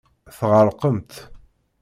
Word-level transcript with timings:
Tɣelqemt. 0.37 1.11